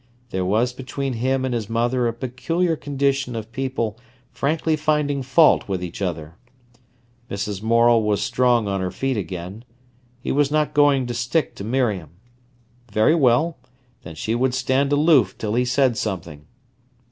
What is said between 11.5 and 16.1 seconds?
to Miriam. Very well; then she would stand aloof till he said